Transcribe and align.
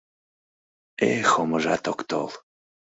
Эх, 1.11 1.29
омыжат 1.41 1.83
ок 1.91 1.99
тол... 2.09 2.29